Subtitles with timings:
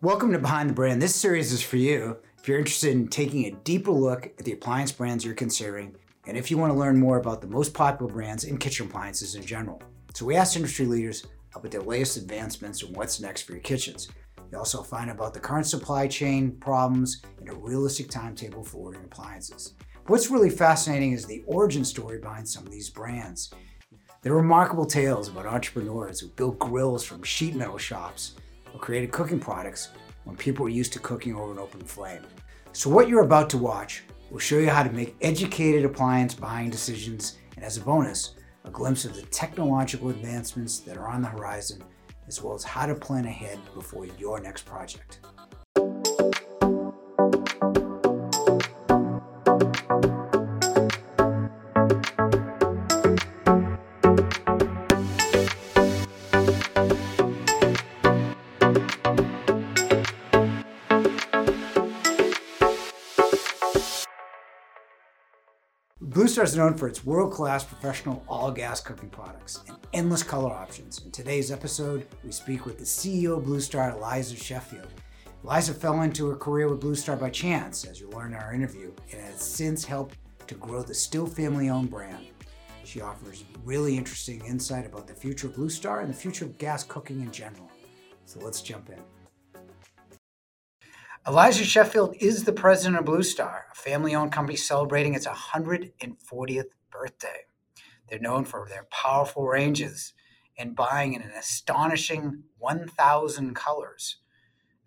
[0.00, 1.02] Welcome to Behind the Brand.
[1.02, 4.52] This series is for you if you're interested in taking a deeper look at the
[4.52, 8.12] appliance brands you're considering, and if you want to learn more about the most popular
[8.12, 9.82] brands in kitchen appliances in general.
[10.14, 14.06] So, we asked industry leaders about the latest advancements and what's next for your kitchens.
[14.52, 19.06] You also find about the current supply chain problems and a realistic timetable for ordering
[19.06, 19.74] appliances.
[20.06, 23.52] What's really fascinating is the origin story behind some of these brands.
[24.22, 28.36] They're remarkable tales about entrepreneurs who built grills from sheet metal shops
[28.72, 29.88] or created cooking products
[30.24, 32.22] when people were used to cooking over an open flame.
[32.72, 36.70] So, what you're about to watch will show you how to make educated appliance buying
[36.70, 38.34] decisions, and as a bonus,
[38.64, 41.82] a glimpse of the technological advancements that are on the horizon,
[42.26, 45.20] as well as how to plan ahead before your next project.
[66.18, 70.24] Blue Star is known for its world class professional all gas cooking products and endless
[70.24, 71.00] color options.
[71.04, 74.88] In today's episode, we speak with the CEO of Blue Star, Eliza Sheffield.
[75.44, 78.52] Eliza fell into her career with Blue Star by chance, as you'll learn in our
[78.52, 80.16] interview, and has since helped
[80.48, 82.26] to grow the still family owned brand.
[82.82, 86.58] She offers really interesting insight about the future of Blue Star and the future of
[86.58, 87.70] gas cooking in general.
[88.24, 88.98] So let's jump in.
[91.28, 96.70] Eliza Sheffield is the president of Blue Star, a family owned company celebrating its 140th
[96.90, 97.40] birthday.
[98.08, 100.14] They're known for their powerful ranges
[100.56, 104.16] and buying in an astonishing 1,000 colors.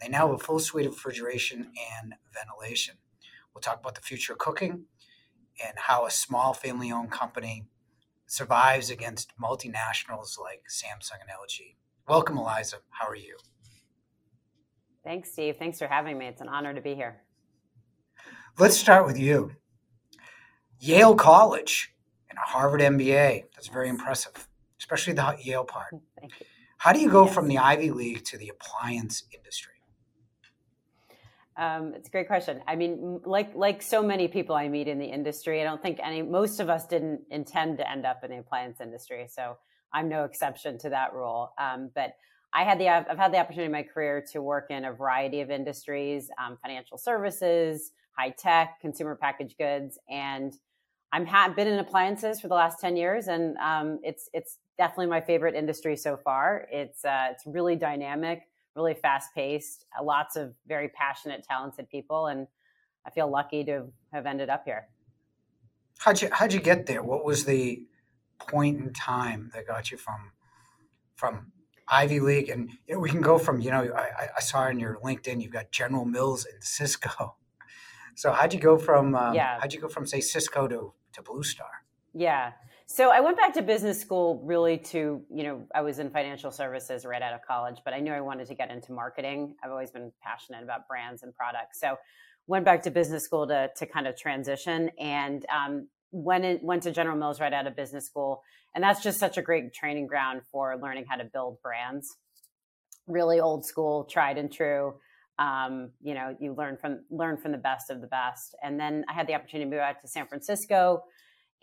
[0.01, 2.95] They now have a full suite of refrigeration and ventilation.
[3.53, 4.85] We'll talk about the future of cooking
[5.63, 7.67] and how a small family owned company
[8.25, 11.75] survives against multinationals like Samsung and LG.
[12.07, 12.77] Welcome, Eliza.
[12.89, 13.37] How are you?
[15.03, 15.57] Thanks, Steve.
[15.57, 16.27] Thanks for having me.
[16.27, 17.21] It's an honor to be here.
[18.59, 19.51] Let's start with you.
[20.79, 21.93] Yale College
[22.29, 23.45] and a Harvard MBA.
[23.55, 24.47] That's very impressive,
[24.79, 25.95] especially the Yale part.
[26.19, 26.45] Thank you.
[26.77, 27.33] How do you go yes.
[27.33, 29.73] from the Ivy League to the appliance industry?
[31.57, 32.61] Um, it's a great question.
[32.67, 35.99] I mean, like like so many people I meet in the industry, I don't think
[36.03, 39.27] any most of us didn't intend to end up in the appliance industry.
[39.29, 39.57] So
[39.93, 41.53] I'm no exception to that rule.
[41.59, 42.15] Um, but
[42.53, 45.41] I had the I've had the opportunity in my career to work in a variety
[45.41, 50.53] of industries, um, financial services, high tech, consumer packaged goods, and
[51.13, 55.07] I'm ha- been in appliances for the last ten years, and um, it's it's definitely
[55.07, 56.67] my favorite industry so far.
[56.71, 58.43] It's uh, it's really dynamic,
[58.75, 62.47] really fast paced, uh, lots of very passionate, talented people, and
[63.05, 64.87] I feel lucky to have ended up here.
[65.99, 67.01] How'd you how'd you get there?
[67.01, 67.85] What was the
[68.39, 70.31] point in time that got you from
[71.15, 71.51] from
[71.91, 74.79] Ivy League, and you know, we can go from you know I, I saw on
[74.79, 77.35] your LinkedIn you've got General Mills and Cisco.
[78.13, 79.57] So how'd you go from um, yeah.
[79.61, 81.71] how'd you go from say Cisco to to Blue Star?
[82.13, 82.51] Yeah.
[82.85, 86.51] So I went back to business school really to, you know, I was in financial
[86.51, 89.55] services right out of college, but I knew I wanted to get into marketing.
[89.63, 91.79] I've always been passionate about brands and products.
[91.79, 91.95] So
[92.47, 96.83] went back to business school to to kind of transition and um, went in, went
[96.83, 98.43] to General Mills right out of business school,
[98.75, 102.17] and that's just such a great training ground for learning how to build brands.
[103.07, 104.95] Really old school, tried and true.
[105.39, 108.55] Um, you know, you learn from learn from the best of the best.
[108.61, 111.03] And then I had the opportunity to move out to San Francisco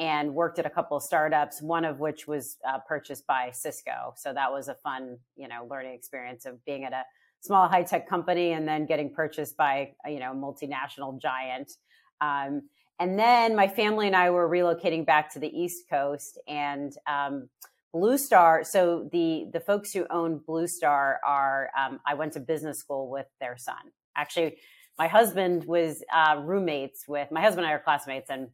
[0.01, 4.15] and worked at a couple of startups, one of which was uh, purchased by Cisco.
[4.17, 7.05] So that was a fun, you know, learning experience of being at a
[7.41, 11.73] small high tech company and then getting purchased by, you know, multinational giant.
[12.21, 12.63] Um,
[12.99, 17.49] and then my family and I were relocating back to the East Coast and um,
[17.93, 18.65] Blue Star.
[18.65, 23.11] So the the folks who own Blue Star are um, I went to business school
[23.11, 23.93] with their son.
[24.17, 24.59] Actually,
[24.99, 28.49] my husband was uh, roommates with my husband and I are classmates, and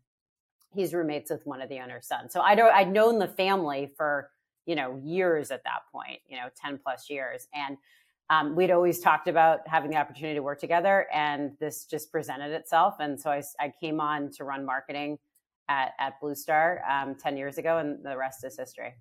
[0.74, 2.32] he's roommates with one of the owner's sons.
[2.32, 4.30] So I don't I'd known the family for
[4.66, 7.78] you know years at that point, you know ten plus years, and
[8.30, 12.52] um, we'd always talked about having the opportunity to work together, and this just presented
[12.52, 12.96] itself.
[13.00, 15.18] And so I, I came on to run marketing
[15.68, 18.94] at, at Blue Star um, 10 years ago, and the rest is history.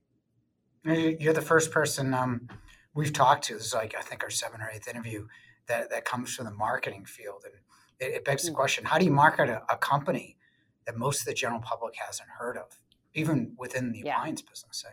[0.85, 2.49] You're the first person um,
[2.93, 3.53] we've talked to.
[3.53, 5.27] This is like, I think, our seventh or eighth interview
[5.67, 7.43] that, that comes from the marketing field.
[7.45, 7.53] And
[7.99, 8.55] it, it begs the mm.
[8.55, 10.37] question how do you market a, a, company
[10.85, 12.79] that most of the general public hasn't heard of,
[13.13, 14.17] even within the yeah.
[14.17, 14.89] appliance business, say?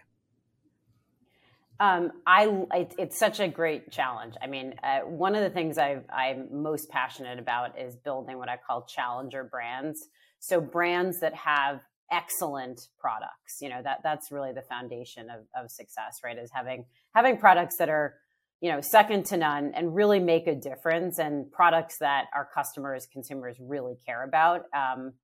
[1.81, 2.67] Um, I
[2.99, 4.35] it's such a great challenge.
[4.43, 8.51] I mean, uh, one of the things i am most passionate about is building what
[8.51, 10.09] I call challenger brands.
[10.41, 11.81] So brands that have
[12.13, 13.61] excellent products.
[13.61, 16.37] You know that that's really the foundation of, of success, right?
[16.37, 16.85] Is having
[17.15, 18.15] having products that are
[18.61, 23.07] you know, second to none and really make a difference and products that our customers,
[23.11, 24.65] consumers really care about.
[24.75, 25.15] Um,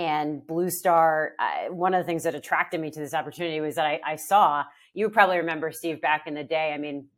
[0.00, 3.74] and Blue Star, uh, one of the things that attracted me to this opportunity was
[3.74, 4.64] that I, I, saw,
[4.94, 6.72] you probably remember Steve back in the day.
[6.72, 7.08] I mean,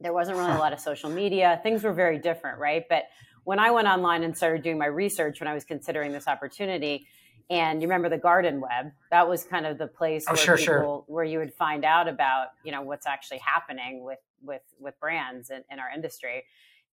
[0.00, 1.60] there wasn't really a lot of social media.
[1.62, 2.84] Things were very different, right?
[2.88, 3.02] But
[3.44, 7.06] when I went online and started doing my research when I was considering this opportunity,
[7.50, 10.56] and you remember the garden web that was kind of the place oh, where sure,
[10.56, 11.04] people sure.
[11.08, 15.50] where you would find out about you know what's actually happening with with with brands
[15.50, 16.42] in, in our industry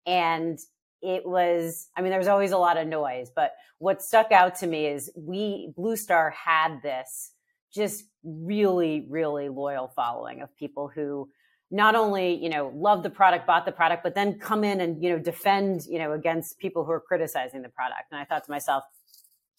[0.04, 0.58] and
[1.02, 4.54] it was i mean there was always a lot of noise but what stuck out
[4.54, 7.32] to me is we blue star had this
[7.72, 11.28] just really really loyal following of people who
[11.72, 15.02] not only you know love the product bought the product but then come in and
[15.02, 18.04] you know defend you know against people who are criticizing the product.
[18.12, 18.84] And i thought to myself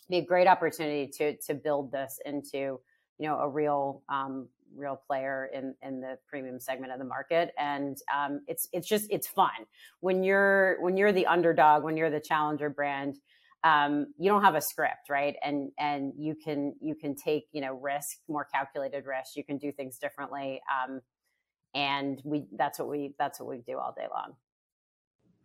[0.09, 2.79] be a great opportunity to to build this into
[3.17, 7.51] you know a real um, real player in in the premium segment of the market.
[7.57, 9.49] And um, it's it's just it's fun.
[9.99, 13.17] When you're when you're the underdog when you're the challenger brand
[13.63, 15.35] um, you don't have a script right?
[15.43, 19.35] And and you can you can take you know risk more calculated risk.
[19.35, 20.61] You can do things differently.
[20.71, 21.01] Um,
[21.73, 24.33] and we that's what we that's what we do all day long.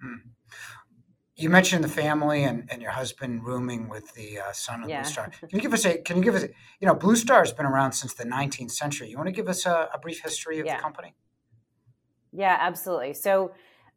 [0.02, 0.28] Hmm
[1.38, 5.02] you mentioned the family and, and your husband rooming with the uh, son of yeah.
[5.02, 5.31] Blue Star.
[5.40, 5.99] Can you give us a?
[5.99, 6.43] Can you give us?
[6.43, 6.49] A,
[6.81, 9.08] you know, Blue Star has been around since the 19th century.
[9.08, 10.76] You want to give us a, a brief history of yeah.
[10.76, 11.14] the company?
[12.32, 13.14] Yeah, absolutely.
[13.14, 13.52] So,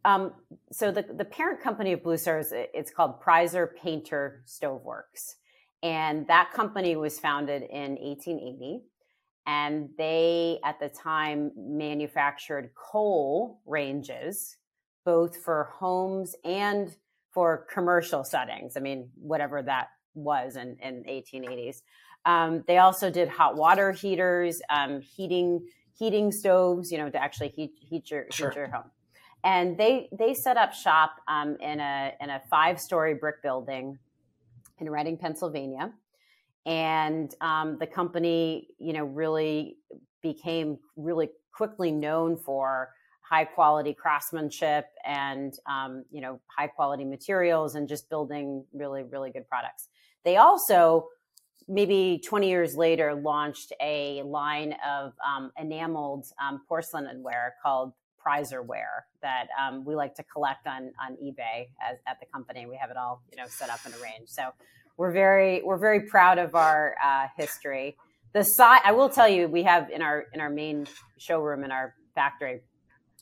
[0.06, 0.34] um,
[0.72, 5.36] so the the parent company of Blue Star is it's called Prizer Painter Stoveworks,
[5.82, 8.84] and that company was founded in 1880.
[9.48, 14.58] And they, at the time, manufactured coal ranges,
[15.04, 16.96] both for homes and
[17.32, 18.76] for commercial settings.
[18.76, 21.82] I mean, whatever that was in, in 1880s.
[22.26, 25.66] Um, they also did hot water heaters, um, heating
[25.98, 28.50] heating stoves, you know, to actually heat, heat your sure.
[28.50, 28.90] heat your home.
[29.44, 33.98] And they they set up shop um, in a in a five story brick building
[34.80, 35.94] in Reading, Pennsylvania,
[36.66, 39.78] and um, the company, you know, really
[40.22, 42.90] became really quickly known for
[43.32, 49.32] high quality craftsmanship and um, you know high quality materials and just building really really
[49.32, 49.88] good products.
[50.24, 51.08] They also
[51.68, 57.94] maybe 20 years later launched a line of um, enameled um, porcelainware called
[58.26, 62.66] prizerware that um, we like to collect on on ebay as, at the company.
[62.66, 64.30] We have it all you know set up and arranged.
[64.30, 64.50] So
[64.98, 67.96] we're very we're very proud of our uh, history.
[68.34, 70.88] The size i will tell you we have in our in our main
[71.18, 72.62] showroom in our factory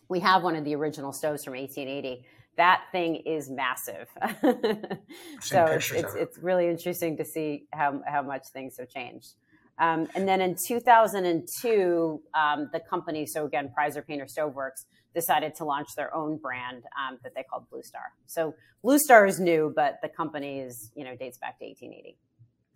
[0.09, 2.25] we have one of the original stoves from 1880
[2.59, 4.09] that thing is massive.
[5.41, 9.35] So it's, it's, it's, really interesting to see how, how much things have changed.
[9.79, 14.83] Um, and then in 2002 um, the company so again Prizer Painter Stoveworks
[15.15, 18.11] decided to launch their own brand um, that they called blue star.
[18.25, 18.53] So
[18.83, 22.17] blue star is new but the company is you know dates back to 1880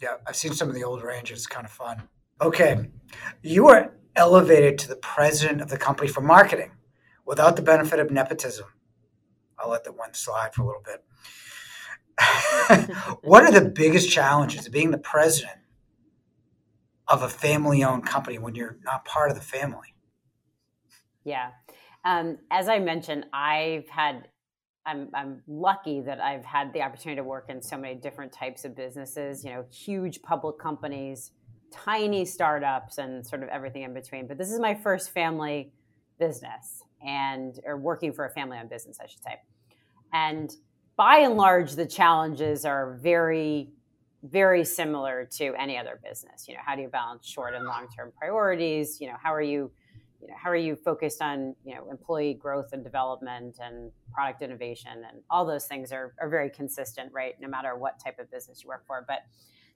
[0.01, 1.39] yeah i've seen some of the old ranges.
[1.39, 2.03] It's kind of fun.
[2.41, 2.89] Okay.
[3.41, 6.71] You were elevated to the president of the company for marketing
[7.25, 8.67] without the benefit of nepotism.
[9.57, 11.03] I'll let that one slide for a little bit.
[13.21, 15.59] what are the biggest challenges of being the president
[17.07, 19.93] of a family owned company when you're not part of the family?
[21.23, 21.51] Yeah.
[22.05, 24.27] Um, as I mentioned, I've had,
[24.85, 28.65] I'm, I'm lucky that I've had the opportunity to work in so many different types
[28.65, 31.31] of businesses, you know, huge public companies,
[31.71, 34.27] tiny startups, and sort of everything in between.
[34.27, 35.71] But this is my first family
[36.19, 39.39] business and or working for a family-owned business, I should say.
[40.13, 40.55] And
[40.95, 43.69] by and large, the challenges are very,
[44.23, 46.47] very similar to any other business.
[46.47, 49.01] You know, how do you balance short and long-term priorities?
[49.01, 49.71] You know, how are you,
[50.21, 54.41] you know, how are you focused on you know employee growth and development and product
[54.41, 57.33] innovation and all those things are are very consistent, right?
[57.41, 59.19] No matter what type of business you work for, but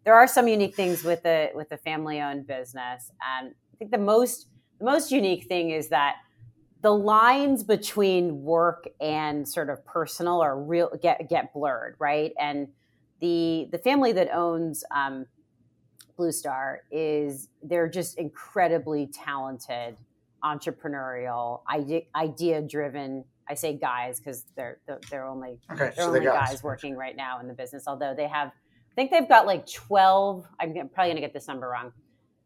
[0.04, 3.98] there are some unique things with the with the family-owned business, and I think the
[3.98, 4.48] most
[4.80, 6.18] the most unique thing is that
[6.88, 12.32] the lines between work and sort of personal are real get get blurred, right?
[12.40, 12.70] And
[13.20, 15.26] the the family that owns um,
[16.16, 19.98] Blue Star is they're just incredibly talented,
[20.46, 23.26] entrepreneurial, idea, idea driven.
[23.50, 24.80] I say guys because they're
[25.10, 26.52] they're only okay, they're so only guys.
[26.52, 27.84] guys working right now in the business.
[27.86, 30.48] Although they have, I think they've got like twelve.
[30.58, 31.92] I'm probably going to get this number wrong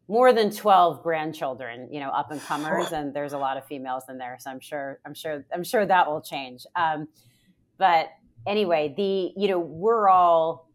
[0.08, 4.04] more than 12 grandchildren you know up and comers and there's a lot of females
[4.08, 7.08] in there so i'm sure i'm sure i'm sure that will change um,
[7.78, 8.08] but
[8.46, 10.68] anyway the you know we're all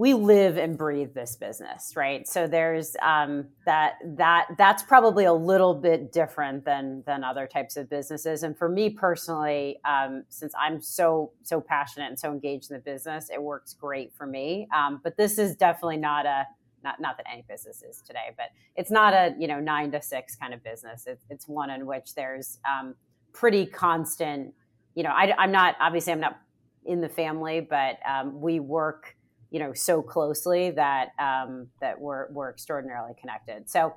[0.00, 2.26] we live and breathe this business, right?
[2.26, 7.76] So there's um, that that that's probably a little bit different than than other types
[7.76, 8.42] of businesses.
[8.42, 12.82] And for me personally, um, since I'm so so passionate and so engaged in the
[12.82, 14.68] business, it works great for me.
[14.74, 16.46] Um, but this is definitely not a
[16.82, 18.46] not not that any business is today, but
[18.76, 21.06] it's not a you know nine to six kind of business.
[21.06, 22.94] It, it's one in which there's um,
[23.32, 24.54] pretty constant.
[24.94, 26.40] You know, I, I'm not obviously I'm not
[26.84, 29.16] in the family, but um, we work
[29.50, 33.68] you know so closely that um, that we're we're extraordinarily connected.
[33.68, 33.94] So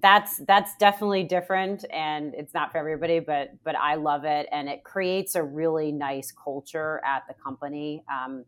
[0.00, 4.68] that's that's definitely different, and it's not for everybody, but but I love it, and
[4.68, 8.02] it creates a really nice culture at the company.
[8.10, 8.44] Um,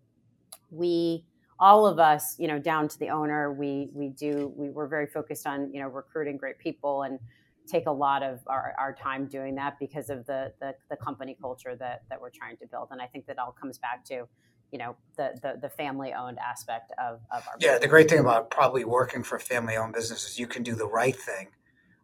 [0.71, 1.25] we
[1.59, 5.07] all of us, you know, down to the owner, we we do we were very
[5.07, 7.19] focused on you know recruiting great people and
[7.67, 11.37] take a lot of our, our time doing that because of the, the, the company
[11.41, 14.27] culture that that we're trying to build and i think that all comes back to
[14.71, 17.81] you know the the, the family owned aspect of, of our yeah business.
[17.81, 21.17] the great thing about probably working for family owned businesses you can do the right
[21.17, 21.49] thing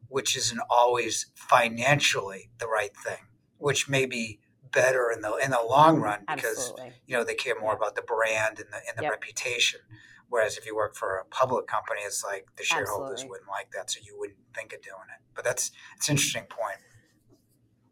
[0.09, 3.19] which isn't always financially the right thing
[3.59, 4.40] which may be
[4.73, 6.93] better in the in the long run because Absolutely.
[7.07, 9.12] you know they care more about the brand and the and the yep.
[9.12, 9.81] reputation
[10.29, 13.31] whereas if you work for a public company it's like the shareholders Absolutely.
[13.31, 16.45] wouldn't like that so you wouldn't think of doing it but that's it's an interesting
[16.45, 16.79] point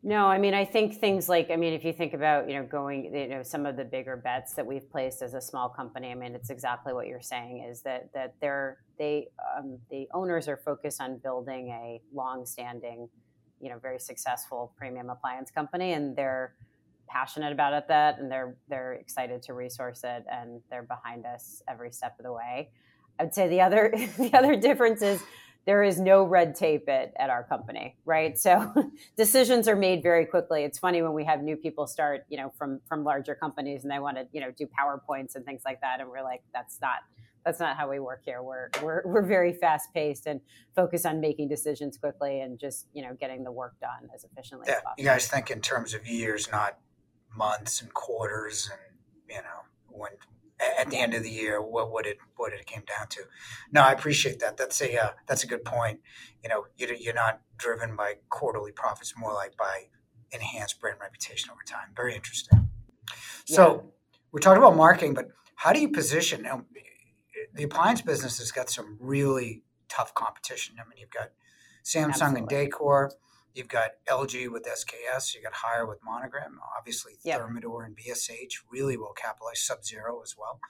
[0.03, 2.65] no, I mean, I think things like, I mean, if you think about, you know,
[2.65, 6.13] going, you know, some of the bigger bets that we've placed as a small company,
[6.13, 10.47] I mean, it's exactly what you're saying is that, that they're, they, um, the owners
[10.47, 13.09] are focused on building a long-standing,
[13.61, 16.55] you know, very successful premium appliance company, and they're
[17.09, 21.63] passionate about it that, and they're, they're excited to resource it, and they're behind us
[21.69, 22.71] every step of the way.
[23.19, 25.23] I'd say the other, the other difference is,
[25.67, 28.39] there is no red tape at, at our company right?
[28.39, 28.73] So
[29.19, 30.65] decisions are made very quickly.
[30.65, 33.93] It's funny when we have new people start you know from from larger companies and
[33.93, 36.79] they want to you know do powerpoints and things like that and we're like that's
[36.81, 37.01] not
[37.45, 38.43] that's not how we work here.
[38.43, 40.41] We're we're, we're very fast paced and
[40.75, 44.67] focus on making decisions quickly and just you know getting the work done as efficiently
[44.69, 45.03] yeah, as possible.
[45.03, 46.79] you guys think in terms of years not
[47.39, 50.11] months and quarters and you know when
[50.81, 53.23] at the end of the year what what it what it came down to.
[53.73, 54.57] No, I appreciate that.
[54.57, 56.01] That's a uh, that's a good point.
[56.43, 59.85] You know, you're, you're not driven by quarterly profits, more like by
[60.33, 61.89] enhanced brand reputation over time.
[61.97, 62.69] Very interesting.
[63.45, 63.91] So yeah.
[64.33, 66.43] we're talking about marketing, but how do you position?
[66.43, 66.65] Now,
[67.55, 70.77] the appliance business has got some really tough competition.
[70.79, 71.31] I mean, you've got
[71.85, 72.41] Samsung Absolutely.
[72.41, 73.11] and Dacor
[73.55, 75.35] You've got LG with SKS.
[75.35, 76.59] You got Haier with Monogram.
[76.79, 77.41] Obviously, yep.
[77.41, 79.63] Thermador and BSH really well capitalized.
[79.63, 80.61] Sub Zero as well.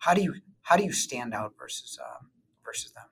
[0.00, 2.30] How do you how do you stand out versus um,
[2.64, 3.06] versus them?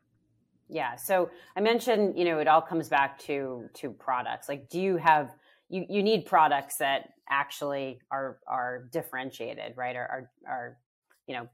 [0.69, 0.97] Yeah.
[0.97, 4.49] So I mentioned, you know, it all comes back to to products.
[4.49, 5.31] Like, do you have
[5.69, 9.97] you you need products that actually are are differentiated, right?
[9.97, 10.79] Or are are
[11.27, 11.49] you know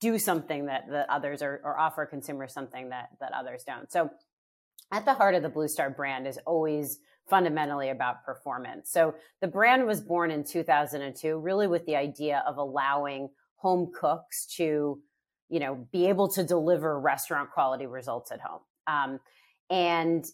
[0.00, 3.90] do something that the others are or offer consumers something that that others don't.
[3.92, 4.10] So
[4.92, 8.90] at the heart of the Blue Star brand is always fundamentally about performance.
[8.90, 14.46] So the brand was born in 2002 really with the idea of allowing home cooks
[14.56, 14.98] to,
[15.48, 18.60] you know, be able to deliver restaurant quality results at home.
[18.86, 19.20] Um,
[19.68, 20.26] and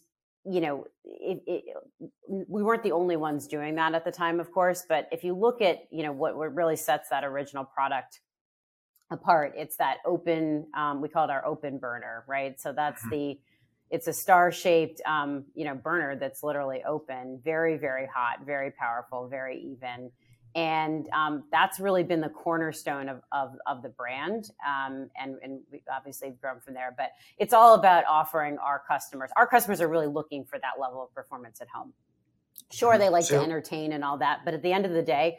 [0.49, 1.63] you know, it, it,
[2.27, 4.85] we weren't the only ones doing that at the time, of course.
[4.87, 8.21] But if you look at, you know, what, what really sets that original product
[9.11, 10.67] apart, it's that open.
[10.75, 12.59] Um, we call it our open burner, right?
[12.59, 13.09] So that's mm-hmm.
[13.09, 13.39] the
[13.89, 18.71] it's a star shaped um, you know burner that's literally open very very hot very
[18.71, 20.11] powerful very even.
[20.55, 25.59] And um, that's really been the cornerstone of, of, of the brand um, and, and
[25.71, 26.95] we obviously have grown from there.
[26.97, 31.03] But it's all about offering our customers our customers are really looking for that level
[31.03, 31.93] of performance at home.
[32.71, 35.03] Sure they like so, to entertain and all that but at the end of the
[35.03, 35.37] day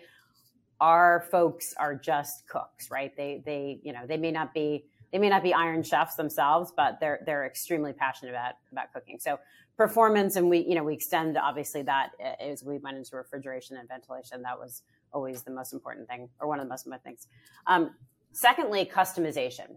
[0.81, 3.17] our folks are just cooks right?
[3.17, 6.73] They they you know they may not be they may not be iron chefs themselves,
[6.77, 9.19] but they're they're extremely passionate about about cooking.
[9.19, 9.39] So
[9.77, 13.77] performance, and we you know we extend obviously that uh, as we went into refrigeration
[13.77, 14.43] and ventilation.
[14.43, 17.27] That was always the most important thing, or one of the most important things.
[17.67, 17.95] Um,
[18.33, 19.77] secondly, customization.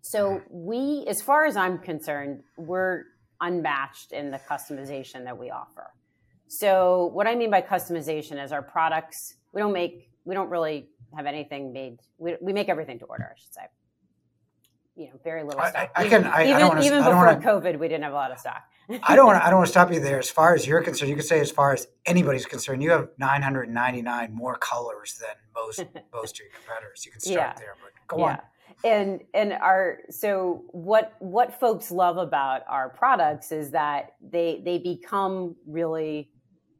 [0.00, 3.04] So we, as far as I'm concerned, we're
[3.40, 5.90] unmatched in the customization that we offer.
[6.46, 9.34] So what I mean by customization is our products.
[9.52, 10.10] We don't make.
[10.24, 12.00] We don't really have anything made.
[12.18, 13.62] We, we make everything to order, I should say
[14.96, 15.90] you know very little stock.
[15.94, 16.24] I, I can.
[16.24, 18.62] I, even, I wanna, even before wanna, COVID, we didn't have a lot of stock.
[19.02, 19.42] I don't want.
[19.42, 20.18] I don't want to stop you there.
[20.18, 23.08] As far as you're concerned, you can say as far as anybody's concerned, you have
[23.18, 25.78] 999 more colors than most
[26.12, 27.04] most of your competitors.
[27.04, 27.54] You can start yeah.
[27.58, 28.24] there, but go yeah.
[28.24, 28.38] on.
[28.84, 34.78] And and our so what what folks love about our products is that they they
[34.78, 36.30] become really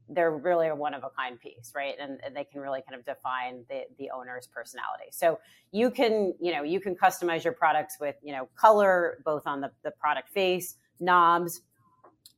[0.09, 1.95] they're really a one of a kind piece, right?
[2.01, 5.07] And, and, they can really kind of define the, the owner's personality.
[5.11, 5.39] So
[5.73, 9.61] you can, you know, you can customize your products with, you know, color, both on
[9.61, 11.63] the, the product face, knobs.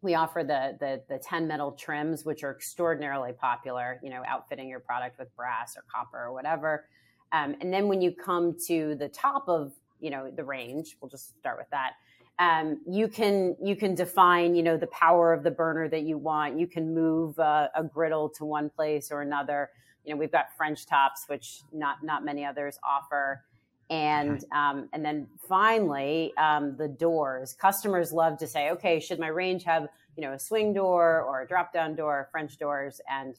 [0.00, 4.68] We offer the, the, the 10 metal trims, which are extraordinarily popular, you know, outfitting
[4.68, 6.86] your product with brass or copper or whatever.
[7.32, 11.10] Um, and then when you come to the top of, you know, the range, we'll
[11.10, 11.94] just start with that
[12.38, 16.18] um, you can you can define you know the power of the burner that you
[16.18, 16.58] want.
[16.58, 19.70] You can move a griddle to one place or another.
[20.04, 23.44] You know we've got french tops which not not many others offer.
[23.90, 27.54] And um, and then finally um, the doors.
[27.54, 31.42] Customers love to say okay should my range have you know a swing door or
[31.42, 33.00] a drop down door french doors?
[33.10, 33.36] And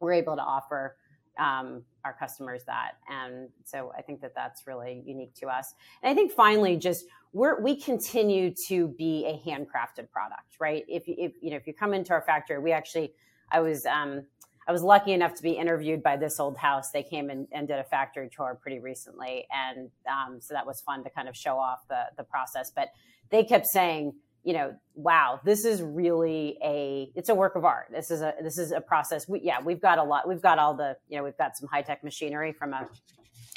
[0.00, 0.96] we're able to offer
[1.38, 2.92] um, our customers that.
[3.08, 5.74] And so I think that that's really unique to us.
[6.02, 10.84] And I think finally, just we're, we continue to be a handcrafted product, right?
[10.88, 13.12] If, if, you know, if you come into our factory, we actually,
[13.50, 14.24] I was, um,
[14.66, 16.90] I was lucky enough to be interviewed by this old house.
[16.90, 19.46] They came and, and did a factory tour pretty recently.
[19.50, 22.70] And um, so that was fun to kind of show off the, the process.
[22.74, 22.88] But
[23.30, 24.12] they kept saying,
[24.44, 27.86] you know, wow, this is really a it's a work of art.
[27.90, 29.28] This is a this is a process.
[29.28, 30.28] We, yeah, we've got a lot.
[30.28, 32.88] We've got all the you know we've got some high tech machinery from a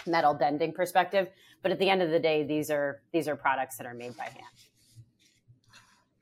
[0.05, 1.27] metal bending perspective,
[1.61, 4.15] but at the end of the day, these are these are products that are made
[4.17, 4.45] by hand.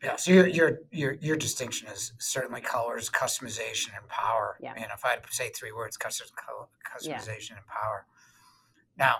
[0.03, 0.15] Yeah.
[0.15, 4.57] So your your your your distinction is certainly colors, customization, and power.
[4.61, 4.73] Yeah.
[4.75, 7.57] And if I had to say three words, customization yeah.
[7.57, 8.05] and power.
[8.97, 9.15] Now,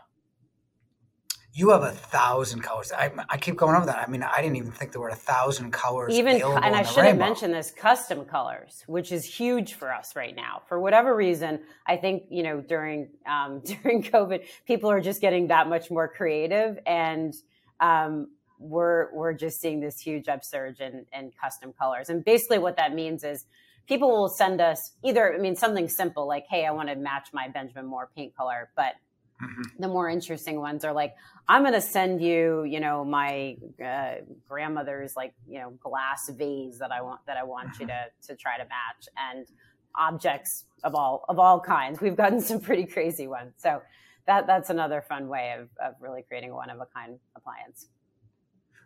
[1.53, 2.91] you have a thousand colors.
[2.91, 4.08] I, I keep going over that.
[4.08, 6.13] I mean, I didn't even think there were a thousand colors.
[6.13, 10.36] Even and I should have mentioned this custom colors, which is huge for us right
[10.36, 10.62] now.
[10.68, 15.48] For whatever reason, I think you know during um, during COVID, people are just getting
[15.48, 17.34] that much more creative, and
[17.79, 18.27] um,
[18.60, 22.10] we're we're just seeing this huge upsurge in, in custom colors.
[22.10, 23.46] And basically, what that means is
[23.88, 25.34] people will send us either.
[25.34, 28.70] I mean, something simple like, "Hey, I want to match my Benjamin Moore paint color,"
[28.75, 28.94] but
[29.41, 29.81] Mm-hmm.
[29.81, 31.15] The more interesting ones are like,
[31.48, 34.15] I'm going to send you, you know, my uh,
[34.48, 37.84] grandmother's like, you know, glass vase that I want that I want mm-hmm.
[37.84, 39.48] you to to try to match, and
[39.96, 42.01] objects of all of all kinds.
[42.01, 43.81] We've gotten some pretty crazy ones, so
[44.27, 47.87] that that's another fun way of of really creating a one of a kind appliance.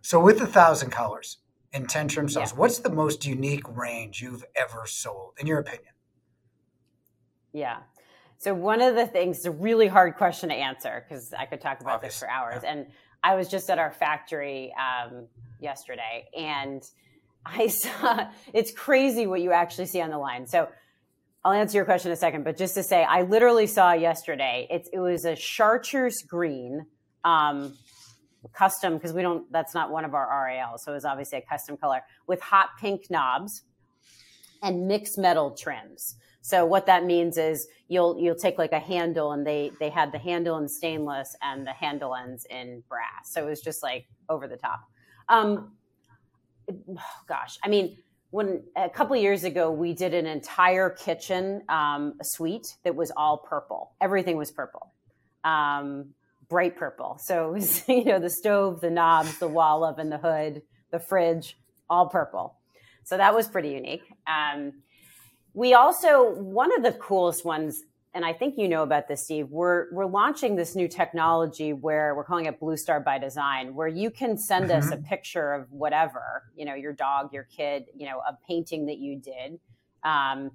[0.01, 1.37] So with a thousand colors
[1.71, 2.59] in ten trim styles, yeah.
[2.59, 5.93] what's the most unique range you've ever sold, in your opinion?
[7.53, 7.79] Yeah.
[8.43, 11.61] So one of the things, it's a really hard question to answer because I could
[11.61, 12.61] talk about Obviously, this for hours.
[12.61, 12.73] Yeah.
[12.73, 12.87] And
[13.23, 15.27] I was just at our factory um,
[15.61, 16.83] yesterday, and
[17.45, 20.45] I saw it's crazy what you actually see on the line.
[20.45, 20.67] So
[21.45, 24.67] I'll answer your question in a second, but just to say, I literally saw yesterday.
[24.69, 26.85] It's it was a chartreuse green,
[27.23, 27.77] um,
[28.53, 29.49] custom because we don't.
[29.53, 32.71] That's not one of our RALs, so it was obviously a custom color with hot
[32.77, 33.63] pink knobs
[34.61, 36.17] and mixed metal trims.
[36.45, 40.11] So what that means is you'll you'll take like a handle and they they had
[40.11, 43.31] the handle in stainless and the handle ends in brass.
[43.31, 44.81] So it was just like over the top.
[45.29, 45.71] Um,
[47.29, 47.97] gosh, I mean,
[48.31, 53.37] when a couple years ago we did an entire kitchen um, suite that was all
[53.37, 53.93] purple.
[54.01, 54.91] Everything was purple,
[55.45, 56.09] um,
[56.49, 57.17] bright purple.
[57.21, 60.99] So it was you know the stove, the knobs, the wall oven, the hood, the
[60.99, 61.57] fridge,
[61.89, 62.57] all purple.
[63.05, 64.03] So that was pretty unique.
[64.27, 64.73] Um,
[65.53, 67.83] we also one of the coolest ones
[68.15, 69.49] and I think you know about this, Steve.
[69.49, 73.87] We're we're launching this new technology where we're calling it Blue Star by Design, where
[73.87, 74.77] you can send mm-hmm.
[74.77, 78.85] us a picture of whatever, you know, your dog, your kid, you know, a painting
[78.85, 79.59] that you did,
[80.03, 80.51] um,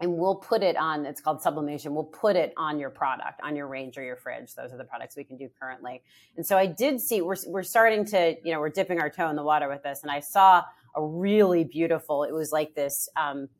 [0.00, 1.04] and we'll put it on.
[1.04, 1.94] It's called sublimation.
[1.94, 4.54] We'll put it on your product, on your range or your fridge.
[4.54, 6.02] Those are the products we can do currently.
[6.38, 9.28] And so I did see we're we're starting to, you know, we're dipping our toe
[9.28, 10.62] in the water with this, and I saw
[10.96, 12.24] a really beautiful.
[12.24, 13.10] It was like this.
[13.14, 13.50] Um,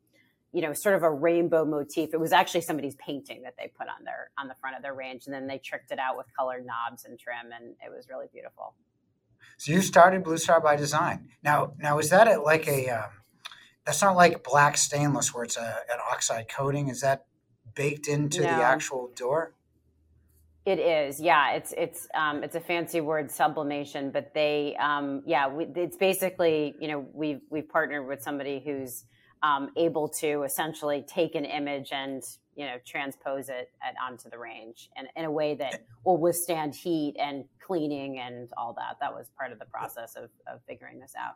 [0.51, 2.09] you know, sort of a rainbow motif.
[2.13, 4.93] It was actually somebody's painting that they put on their on the front of their
[4.93, 8.07] range, and then they tricked it out with colored knobs and trim, and it was
[8.09, 8.73] really beautiful.
[9.57, 11.29] So you started Blue Star by Design.
[11.43, 12.89] Now, now is that a, like a?
[12.89, 13.09] Um,
[13.85, 16.89] that's not like black stainless where it's a, an oxide coating.
[16.89, 17.25] Is that
[17.75, 18.47] baked into no.
[18.47, 19.53] the actual door?
[20.65, 21.53] It is, yeah.
[21.53, 26.75] It's it's um, it's a fancy word, sublimation, but they, um, yeah, we, it's basically,
[26.79, 29.05] you know, we've we've partnered with somebody who's
[29.43, 32.23] um, able to essentially take an image and
[32.55, 36.75] you know transpose it at, onto the range and in a way that will withstand
[36.75, 38.97] heat and cleaning and all that.
[38.99, 41.35] That was part of the process of, of figuring this out.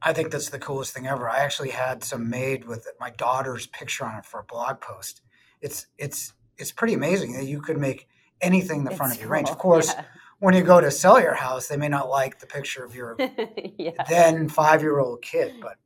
[0.00, 1.28] I think that's the coolest thing ever.
[1.28, 5.22] I actually had some made with my daughter's picture on it for a blog post.
[5.60, 8.08] It's it's it's pretty amazing that you could make
[8.40, 9.34] anything in the it's front of your cool.
[9.34, 9.48] range.
[9.48, 10.04] Of course yeah.
[10.40, 13.16] when you go to sell your house they may not like the picture of your
[13.78, 14.04] yeah.
[14.08, 15.76] then five year old kid but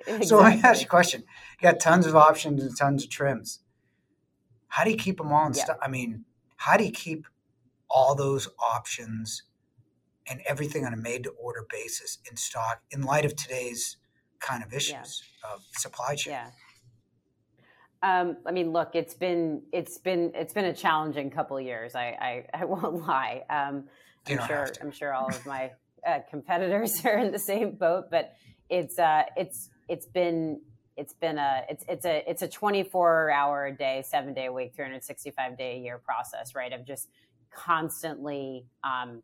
[0.00, 0.26] exactly.
[0.26, 1.24] So let me ask you a question.
[1.60, 3.60] You got tons of options and tons of trims.
[4.68, 5.64] How do you keep them all in yeah.
[5.64, 5.78] stock?
[5.82, 6.24] I mean,
[6.56, 7.26] how do you keep
[7.90, 9.42] all those options
[10.28, 13.96] and everything on a made to order basis in stock in light of today's
[14.38, 15.52] kind of issues yeah.
[15.52, 16.34] of supply chain?
[16.34, 16.50] Yeah.
[18.02, 21.94] Um, I mean, look, it's been it's been it's been a challenging couple of years.
[21.94, 23.42] I I, I won't lie.
[23.50, 23.84] Um,
[24.28, 25.72] I'm sure I'm sure all of my
[26.06, 28.32] uh, competitors are in the same boat, but
[28.68, 30.60] it's uh, it's it's been
[30.96, 34.52] it's been a it's it's a it's a 24 hour a day, seven day a
[34.52, 36.72] week, 365 day a year process, right?
[36.72, 37.08] Of just
[37.50, 39.22] constantly um,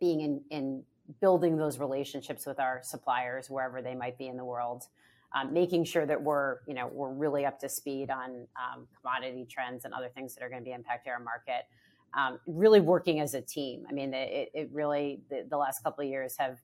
[0.00, 0.82] being in in
[1.20, 4.88] building those relationships with our suppliers wherever they might be in the world
[5.36, 9.46] um, making sure that we're you know we're really up to speed on um, commodity
[9.48, 11.66] trends and other things that are going to be impacting our market.
[12.14, 13.84] Um, really working as a team.
[13.88, 16.58] I mean, it, it really the, the, last couple of years have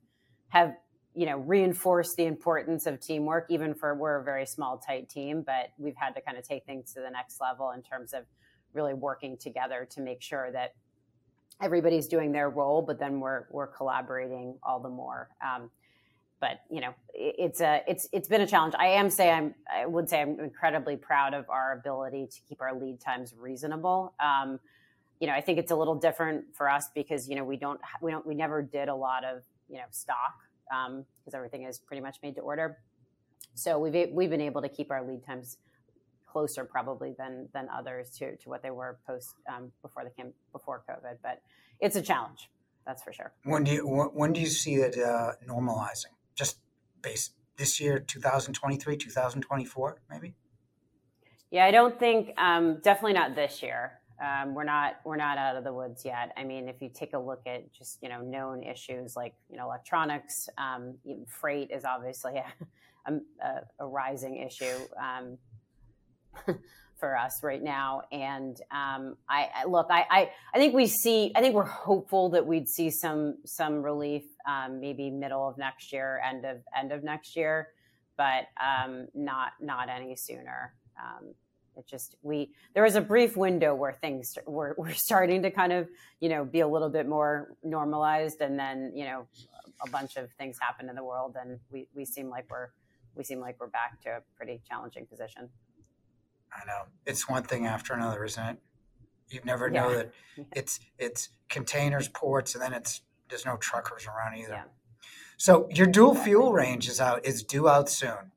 [0.49, 0.75] have
[1.15, 3.47] you know reinforce the importance of teamwork.
[3.49, 6.65] Even for we're a very small, tight team, but we've had to kind of take
[6.65, 8.25] things to the next level in terms of
[8.73, 10.75] really working together to make sure that
[11.61, 15.29] everybody's doing their role, but then we're we're collaborating all the more.
[15.45, 15.71] Um,
[16.43, 19.87] but you know it's a it's it's been a challenge i am say i'm i
[19.87, 24.59] would say i'm incredibly proud of our ability to keep our lead times reasonable um,
[25.21, 27.81] you know i think it's a little different for us because you know we don't
[28.03, 30.35] we don't we never did a lot of you know stock
[30.69, 32.79] because um, everything is pretty much made to order
[33.55, 35.59] so we've we've been able to keep our lead times
[36.27, 40.33] closer probably than than others to to what they were post um, before the came
[40.53, 41.43] before covid but
[41.81, 42.51] it's a challenge
[42.87, 46.59] that's for sure when do you when do you see it uh, normalizing just
[47.03, 50.35] base this year, 2023, 2024, maybe?
[51.51, 54.01] Yeah, I don't think um, definitely not this year.
[54.23, 56.33] Um, we're not we're not out of the woods yet.
[56.37, 59.57] I mean, if you take a look at just you know known issues like you
[59.57, 60.95] know electronics, um,
[61.29, 62.35] freight is obviously
[63.07, 63.13] a,
[63.81, 64.79] a, rising issue.
[64.97, 65.39] Um,
[67.03, 68.03] for us right now.
[68.13, 72.93] And um, I, look, I, think we see, I think we're hopeful that we'd see
[72.93, 77.71] some some relief, um, maybe middle of next year, end of end of next year,
[78.17, 80.75] but um, not not any sooner.
[81.77, 85.73] It just we there was a brief window where things were, were starting to kind
[85.73, 85.89] of
[86.21, 89.27] you know be a little bit more normalized, and then you know
[89.85, 92.69] a bunch of things happened in the world, and we we seem like we're
[93.15, 95.49] we seem like we're back to a pretty challenging position.
[96.53, 98.59] I know it's one thing after another, isn't it?
[99.31, 99.97] You never know yeah.
[99.97, 100.13] that
[100.53, 104.53] it's it's containers, ports, and then it's there's no truckers around either.
[104.53, 104.65] Yeah.
[105.37, 108.33] So your dual fuel range is out is due out soon.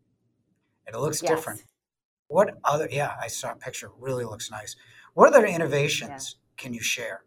[0.88, 1.32] And it looks yes.
[1.32, 1.64] different.
[2.28, 2.88] What other?
[2.92, 3.92] Yeah, I saw a picture.
[4.00, 4.76] Really looks nice.
[5.14, 6.62] What other innovations yeah.
[6.64, 7.24] can you share?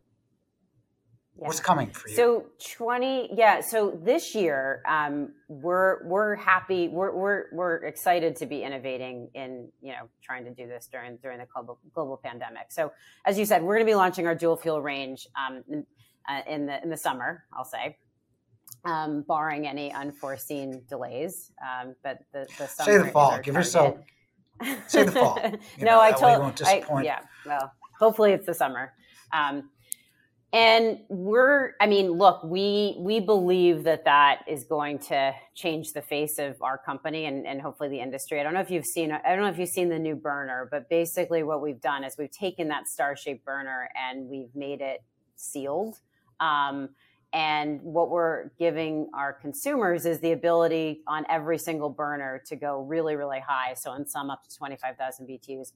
[1.37, 1.47] Yeah.
[1.47, 2.17] What's coming for you?
[2.17, 3.61] So twenty, yeah.
[3.61, 6.89] So this year, um, we're we're happy.
[6.89, 11.17] We're we're we're excited to be innovating in you know trying to do this during
[11.19, 12.71] during the global global pandemic.
[12.71, 12.91] So
[13.25, 15.87] as you said, we're going to be launching our dual fuel range um, in,
[16.29, 17.45] uh, in the in the summer.
[17.57, 17.99] I'll say.
[18.85, 23.39] Um, barring any unforeseen delays, um, but the, the summer say the fall.
[23.41, 23.99] Give yourself
[24.87, 25.38] say the fall.
[25.79, 26.62] no, know, I told.
[26.64, 28.92] I, yeah, well, hopefully it's the summer.
[29.33, 29.71] Um,
[30.53, 36.01] and we're i mean look we we believe that that is going to change the
[36.01, 39.12] face of our company and, and hopefully the industry i don't know if you've seen
[39.12, 42.16] i don't know if you've seen the new burner but basically what we've done is
[42.18, 45.03] we've taken that star shaped burner and we've made it
[45.37, 45.97] sealed
[46.40, 46.88] um,
[47.33, 52.83] and what we're giving our consumers is the ability on every single burner to go
[52.83, 53.75] really really high.
[53.75, 55.73] So in some up to 25000 btus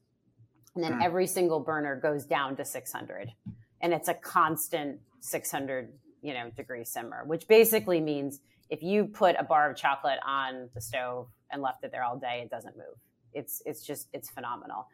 [0.75, 1.05] and then mm.
[1.05, 3.33] every single burner goes down to 600
[3.81, 9.37] and it's a constant 600 you know degree simmer which basically means if you put
[9.39, 12.77] a bar of chocolate on the stove and left it there all day it doesn't
[12.77, 12.97] move.
[13.35, 14.89] It's it's just it's phenomenal.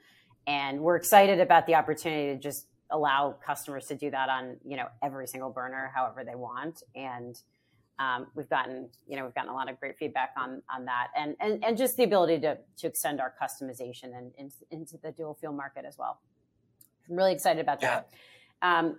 [0.47, 4.77] And we're excited about the opportunity to just allow customers to do that on you
[4.77, 6.83] know every single burner however they want.
[6.95, 7.41] And
[7.99, 11.09] um, we've gotten you know we've gotten a lot of great feedback on on that.
[11.17, 15.13] And and, and just the ability to to extend our customization and, and into the
[15.13, 16.21] dual fuel market as well.
[17.09, 18.09] I'm really excited about that.
[18.63, 18.79] Yeah.
[18.79, 18.99] Um,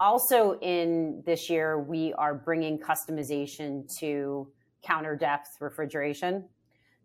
[0.00, 4.48] also, in this year, we are bringing customization to
[4.82, 6.44] counter depth refrigeration.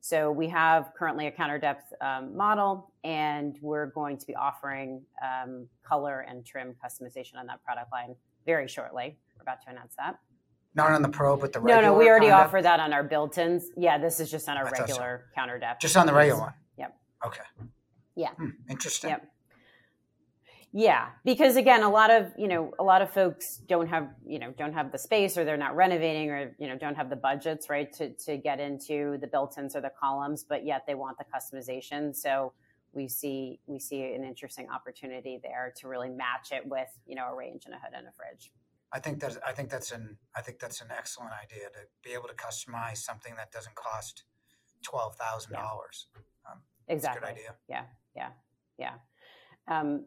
[0.02, 5.02] So we have currently a counter depth um, model, and we're going to be offering
[5.24, 8.14] um, color and trim customization on that product line
[8.46, 9.18] very shortly.
[9.38, 10.20] We're about to announce that.
[10.76, 11.82] Not on the Pro, but the regular.
[11.82, 13.70] No, no, we already offer that on our built-ins.
[13.78, 15.34] Yeah, this is just on our That's regular awesome.
[15.34, 15.80] counter depth.
[15.80, 16.54] Just on the regular one.
[16.78, 16.98] Yep.
[17.26, 17.44] Okay.
[18.16, 18.32] Yeah.
[18.32, 19.12] Hmm, interesting.
[19.12, 19.32] Yep.
[20.74, 24.38] Yeah, because again, a lot of you know a lot of folks don't have you
[24.38, 27.16] know don't have the space or they're not renovating or you know don't have the
[27.16, 31.18] budgets right to to get into the built-ins or the columns, but yet they want
[31.18, 32.14] the customization.
[32.14, 32.52] So
[32.98, 37.28] we see we see an interesting opportunity there to really match it with you know
[37.32, 38.52] a range and a hood and a fridge.
[38.92, 42.14] I think that's I think that's an I think that's an excellent idea to be
[42.14, 44.24] able to customize something that doesn't cost
[44.82, 45.62] twelve thousand yeah.
[45.62, 46.08] dollars.
[46.50, 47.22] Um, exactly.
[47.22, 47.56] good idea.
[47.70, 47.84] Yeah,
[48.16, 48.30] yeah,
[48.80, 48.94] yeah.
[49.68, 50.06] Um,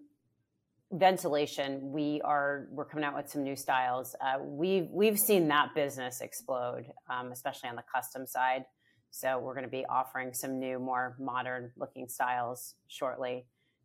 [0.91, 4.17] ventilation, we are we're coming out with some new styles.
[4.21, 8.65] Uh, we've we've seen that business explode, um, especially on the custom side.
[9.11, 13.45] So we're going to be offering some new, more modern looking styles shortly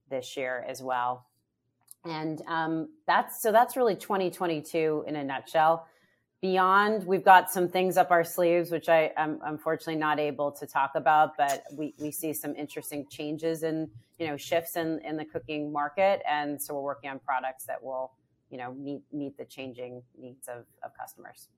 [0.09, 1.25] this year as well.
[2.05, 5.87] And um, that's so that's really 2022 in a nutshell.
[6.41, 10.67] Beyond, we've got some things up our sleeves, which I am unfortunately not able to
[10.67, 15.17] talk about, but we, we see some interesting changes and you know shifts in, in
[15.17, 18.11] the cooking market, and so we're working on products that will
[18.51, 21.49] you know meet meet the changing needs of, of customers.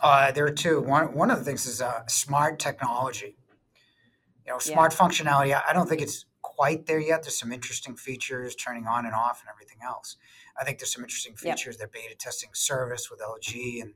[0.00, 0.80] Uh, there are two.
[0.80, 3.36] One one of the things is uh, smart technology.
[4.46, 4.98] You know, smart yeah.
[4.98, 5.62] functionality.
[5.68, 7.22] I don't think it's quite there yet.
[7.22, 10.16] There's some interesting features, turning on and off, and everything else.
[10.60, 11.74] I think there's some interesting features.
[11.74, 11.78] Yep.
[11.78, 13.94] They're beta testing service with LG and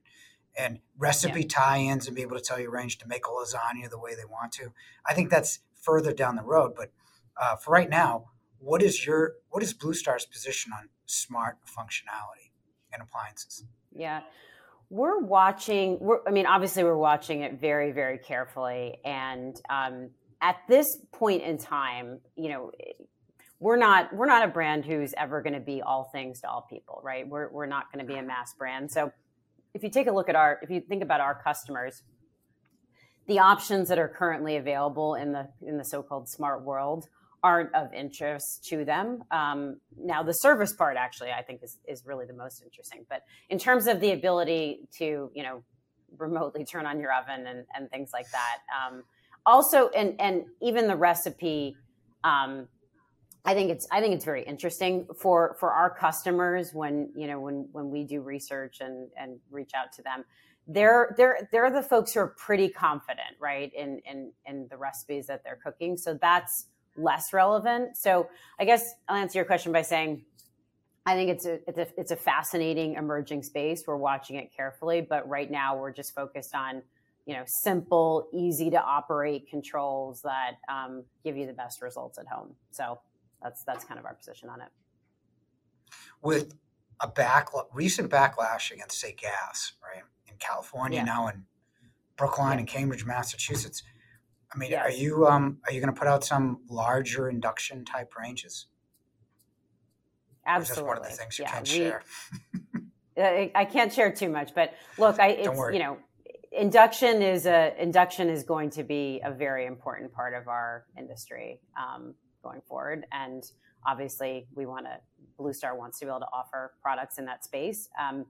[0.59, 1.49] and recipe yep.
[1.51, 4.25] tie-ins and be able to tell your range to make a lasagna the way they
[4.25, 4.73] want to.
[5.07, 6.73] I think that's further down the road.
[6.75, 6.93] But
[7.41, 12.53] uh, for right now, what is your what is Blue Star's position on smart functionality
[12.93, 13.65] and appliances?
[13.93, 14.23] Yeah.
[14.91, 15.99] We're watching.
[16.01, 18.99] We're, I mean, obviously, we're watching it very, very carefully.
[19.05, 22.71] And um, at this point in time, you know,
[23.59, 26.67] we're not we're not a brand who's ever going to be all things to all
[26.69, 27.27] people, right?
[27.27, 28.91] We're we're not going to be a mass brand.
[28.91, 29.13] So,
[29.75, 32.03] if you take a look at our, if you think about our customers,
[33.27, 37.09] the options that are currently available in the in the so-called smart world
[37.47, 39.23] aren't of interest to them.
[39.31, 43.07] Um, now, the service part actually, I think, is is really the most interesting.
[43.09, 45.63] But in terms of the ability to, you know,
[46.19, 49.05] remotely turn on your oven and, and things like that, um,
[49.45, 51.77] also, and and even the recipe,
[52.25, 52.67] um,
[53.45, 57.39] I think it's I think it's very interesting for for our customers when you know
[57.39, 60.25] when when we do research and and reach out to them.
[60.67, 65.29] They're they're they're the folks who are pretty confident, right, in in in the recipes
[65.29, 65.97] that they're cooking.
[65.97, 66.67] So that's
[66.99, 67.97] less relevant.
[67.97, 68.29] So
[68.59, 70.25] I guess I'll answer your question by saying
[71.07, 73.85] I think it's a, it's a it's a fascinating emerging space.
[73.87, 76.83] We're watching it carefully, but right now we're just focused on
[77.27, 82.27] you know simple, easy to operate controls that um, give you the best results at
[82.27, 82.55] home.
[82.73, 82.99] So
[83.41, 84.69] that's that's kind of our position on it.
[86.23, 86.55] With
[87.01, 91.05] a back recent backlash against say gas, right in California yeah.
[91.05, 91.45] now in
[92.17, 92.61] Brookline yeah.
[92.61, 93.85] and Cambridge, Massachusetts
[94.57, 98.15] I mean, are you um are you going to put out some larger induction type
[98.19, 98.67] ranges?
[100.47, 100.89] Absolutely.
[100.89, 103.51] one of the things you yeah, can't we, share.
[103.55, 105.99] I can't share too much, but look, I it's you know,
[106.53, 111.61] induction is a induction is going to be a very important part of our industry
[111.79, 113.45] um, going forward, and
[113.87, 114.97] obviously, we want to.
[115.39, 118.25] Blue Star wants to be able to offer products in that space, um,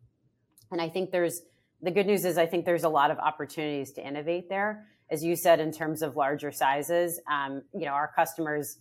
[0.73, 1.43] and I think there's
[1.87, 5.23] the good news is I think there's a lot of opportunities to innovate there as
[5.23, 8.79] you said, in terms of larger sizes, um, you know, our customers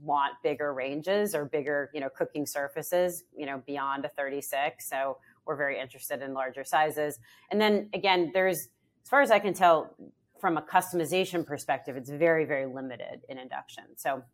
[0.00, 4.88] want bigger ranges or bigger, you know, cooking surfaces, you know, beyond a 36.
[4.88, 7.18] So we're very interested in larger sizes.
[7.50, 8.68] And then again, there's,
[9.04, 9.94] as far as I can tell,
[10.40, 13.84] from a customization perspective, it's very, very limited in induction.
[13.96, 14.24] So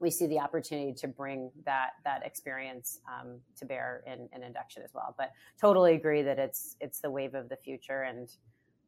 [0.00, 4.82] we see the opportunity to bring that that experience um, to bear in, in induction
[4.82, 5.14] as well.
[5.16, 5.30] But
[5.60, 8.28] totally agree that it's it's the wave of the future and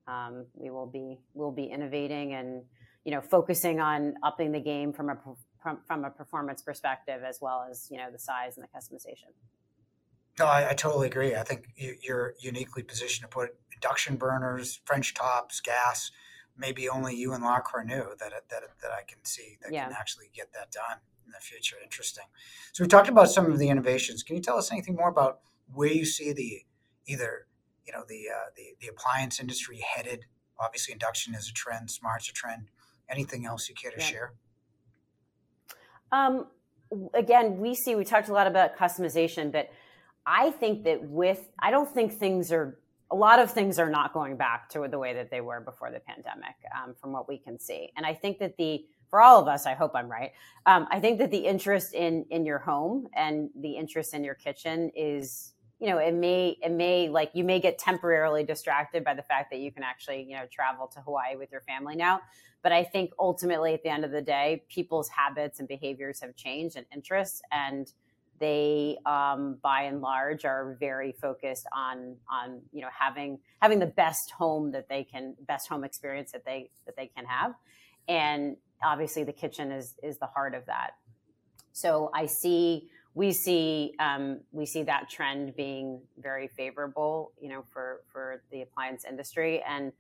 [0.09, 2.63] um, we will be we'll be innovating and
[3.05, 5.17] you know focusing on upping the game from a
[5.63, 9.33] from, from a performance perspective as well as you know the size and the customization.
[10.39, 11.35] No, I, I totally agree.
[11.35, 16.11] I think you, are uniquely positioned to put induction burners, French tops, gas.
[16.59, 19.85] Maybe only you and La Cornue that that that I can see that yeah.
[19.85, 21.77] can actually get that done in the future.
[21.83, 22.25] Interesting.
[22.73, 24.23] So we talked about some of the innovations.
[24.23, 25.41] Can you tell us anything more about
[25.73, 26.63] where you see the
[27.07, 27.47] either
[27.87, 30.27] you know the uh, the the appliance industry headed?
[30.59, 32.71] Obviously, induction is a trend, smart's a trend.
[33.09, 34.07] Anything else you care to yeah.
[34.07, 34.33] share?
[36.11, 36.47] Um,
[37.15, 39.69] again, we see we talked a lot about customization, but
[40.25, 42.79] I think that with I don't think things are
[43.11, 45.91] a lot of things are not going back to the way that they were before
[45.91, 47.93] the pandemic, um, from what we can see.
[47.97, 50.33] And I think that the for all of us, I hope I'm right.
[50.67, 54.35] Um, I think that the interest in in your home and the interest in your
[54.35, 59.15] kitchen is you know it may it may like you may get temporarily distracted by
[59.15, 62.21] the fact that you can actually you know travel to hawaii with your family now
[62.63, 66.35] but i think ultimately at the end of the day people's habits and behaviors have
[66.35, 67.93] changed and interests and
[68.39, 73.87] they um, by and large are very focused on on you know having having the
[73.87, 77.55] best home that they can best home experience that they that they can have.
[78.09, 80.93] And obviously the kitchen is is the heart of that.
[81.73, 87.65] So i see we see um, we see that trend being very favorable you know
[87.73, 89.63] for for the appliance industry.
[89.69, 89.93] And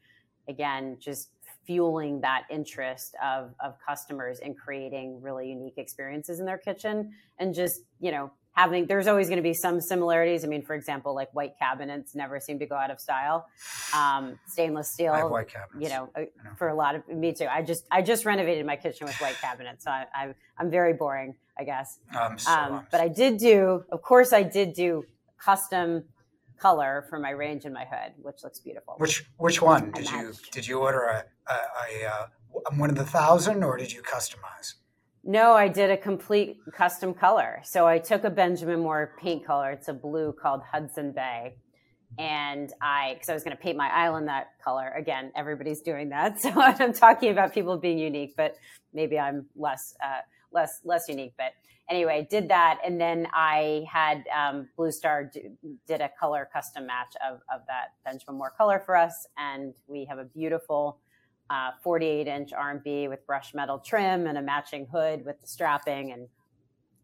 [0.49, 1.31] again just
[1.66, 7.55] fueling that interest of, of customers in creating really unique experiences in their kitchen and
[7.55, 10.44] just you know having there's always going to be some similarities.
[10.44, 13.46] I mean for example like white cabinets never seem to go out of style.
[13.94, 15.83] Um, stainless steel white cabinets.
[15.83, 17.46] you know, uh, know, for a lot of me too.
[17.50, 20.94] I just i just renovated my kitchen with white cabinets so I, I, i'm very
[20.94, 21.98] boring i guess.
[22.38, 25.05] So um, but i did do of course i did do
[25.38, 26.05] custom
[26.61, 28.95] color for my range and my hood, which looks beautiful.
[28.99, 32.27] Which which one did you did you order a, a, a, a uh,
[32.77, 34.75] one of the thousand or did you customize?
[35.29, 37.61] No, I did a complete custom color.
[37.64, 39.73] So I took a Benjamin Moore paint color.
[39.73, 41.57] It's a blue called Hudson Bay.
[42.16, 44.92] And I, because I was going to paint my island that color.
[44.97, 46.40] Again, everybody's doing that.
[46.40, 48.55] So I'm talking about people being unique, but
[48.95, 50.21] maybe I'm less, uh,
[50.57, 51.35] less, less unique.
[51.38, 51.53] But
[51.88, 55.40] anyway, did that, and then I had um, Blue Star do,
[55.87, 60.05] did a color custom match of of that Benjamin Moore color for us, and we
[60.07, 60.99] have a beautiful.
[61.49, 66.11] Uh, 48 inch RNB with brushed metal trim and a matching hood with the strapping,
[66.11, 66.27] and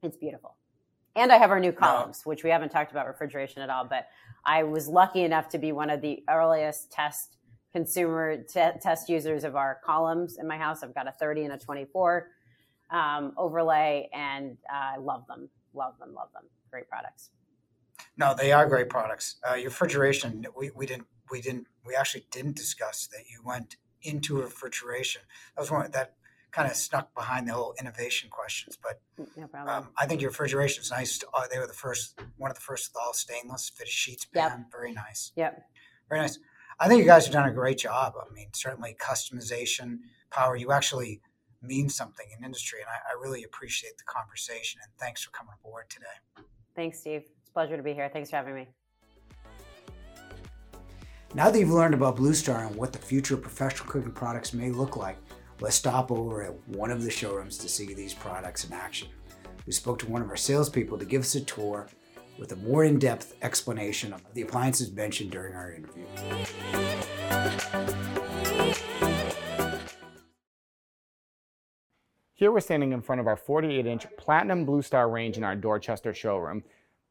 [0.02, 0.56] it's beautiful.
[1.14, 4.08] And I have our new columns, which we haven't talked about refrigeration at all, but
[4.44, 7.36] I was lucky enough to be one of the earliest test
[7.72, 10.82] consumer t- test users of our columns in my house.
[10.82, 12.28] I've got a 30 and a 24
[12.92, 16.44] um, overlay, and uh, I love them, love them, love them.
[16.70, 17.30] Great products.
[18.16, 19.36] No, they are great products.
[19.48, 23.76] Uh, your refrigeration, we, we didn't we didn't we actually didn't discuss that you went
[24.02, 25.22] into refrigeration.
[25.56, 26.14] That was one that
[26.52, 28.78] kind of snuck behind the whole innovation questions.
[28.80, 31.18] But mm, no um, I think your refrigeration is nice.
[31.34, 34.50] Uh, they were the first, one of the first all stainless fitted sheets pan.
[34.50, 34.70] Yep.
[34.70, 35.32] Very nice.
[35.34, 35.62] Yep.
[36.08, 36.38] Very nice.
[36.78, 38.14] I think you guys have done a great job.
[38.20, 40.00] I mean, certainly customization,
[40.30, 40.54] power.
[40.54, 41.22] You actually
[41.62, 42.80] means something in industry.
[42.80, 44.80] And I, I really appreciate the conversation.
[44.82, 46.46] And thanks for coming aboard today.
[46.74, 47.22] Thanks, Steve.
[47.40, 48.10] It's a pleasure to be here.
[48.12, 48.68] Thanks for having me.
[51.34, 54.52] Now that you've learned about Blue Star and what the future of professional cooking products
[54.52, 55.16] may look like,
[55.60, 59.08] let's stop over at one of the showrooms to see these products in action.
[59.66, 61.88] We spoke to one of our salespeople to give us a tour
[62.38, 66.04] with a more in depth explanation of the appliances mentioned during our interview.
[72.34, 75.54] Here we're standing in front of our 48 inch Platinum Blue Star range in our
[75.54, 76.64] Dorchester showroom.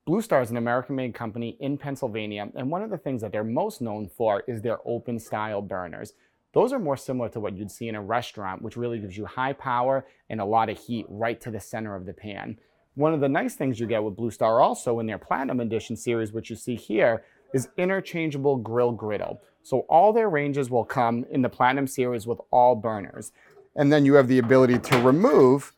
[0.03, 3.31] Blue Star is an American made company in Pennsylvania, and one of the things that
[3.31, 6.13] they're most known for is their open style burners.
[6.53, 9.27] Those are more similar to what you'd see in a restaurant, which really gives you
[9.27, 12.57] high power and a lot of heat right to the center of the pan.
[12.95, 15.95] One of the nice things you get with Blue Star also in their Platinum Edition
[15.95, 19.43] series, which you see here, is interchangeable grill griddle.
[19.61, 23.31] So all their ranges will come in the Platinum series with all burners.
[23.75, 25.73] And then you have the ability to remove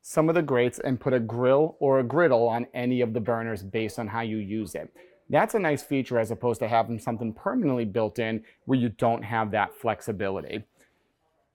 [0.00, 3.20] some of the grates and put a grill or a griddle on any of the
[3.20, 4.90] burners based on how you use it.
[5.28, 9.22] That's a nice feature as opposed to having something permanently built in where you don't
[9.22, 10.64] have that flexibility.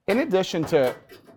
[0.08, 0.96] In addition to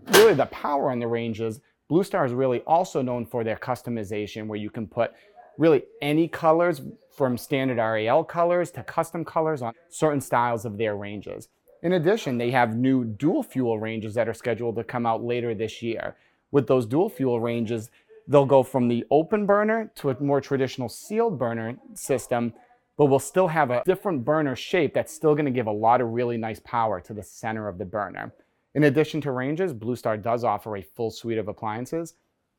[0.09, 4.47] really the power on the ranges, Blue Star is really also known for their customization
[4.47, 5.13] where you can put
[5.57, 6.83] really any colors
[7.17, 11.49] from standard RAL colors to custom colors on certain styles of their ranges.
[11.87, 15.55] In addition, they have new dual fuel ranges that are scheduled to come out later
[15.55, 16.17] this year.
[16.51, 17.93] With those dual fuel ranges,
[18.27, 22.53] they'll go from the open burner to a more traditional sealed burner system,
[22.97, 26.01] but we'll still have a different burner shape that's still going to give a lot
[26.01, 28.35] of really nice power to the center of the burner.
[28.75, 32.15] In addition to ranges, Blue Star does offer a full suite of appliances.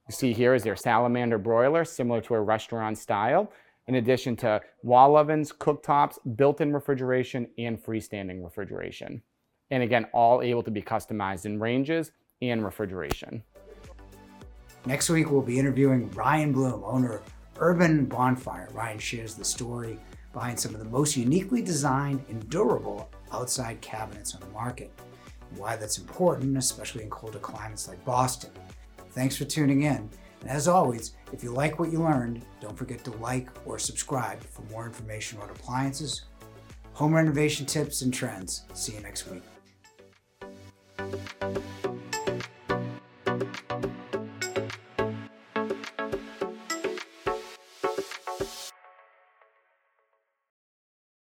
[0.08, 3.52] You see here is their salamander broiler, similar to a restaurant style
[3.88, 9.22] in addition to wall ovens, cooktops, built-in refrigeration, and freestanding refrigeration.
[9.72, 13.44] And again, all able to be customized in ranges and refrigeration.
[14.86, 17.22] Next week, we'll be interviewing Ryan Bloom, owner of
[17.60, 18.70] Urban Bonfire.
[18.74, 20.00] Ryan shares the story
[20.32, 24.92] behind some of the most uniquely designed and durable outside cabinets on the market,
[25.50, 28.52] and why that's important, especially in colder climates like Boston.
[29.12, 30.10] Thanks for tuning in.
[30.48, 34.42] And as always, if you like what you learned, don't forget to like or subscribe
[34.42, 36.22] for more information about appliances,
[36.94, 38.64] home renovation tips, and trends.
[38.74, 39.44] See you next week.